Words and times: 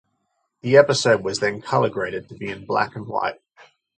The 0.61 0.77
episode 0.77 1.23
was 1.23 1.37
then 1.39 1.61
color 1.61 1.87
graded 1.89 2.27
to 2.29 2.33
be 2.35 2.47
in 2.49 2.65
black 2.65 2.95
and 2.95 3.05
white. 3.05 3.39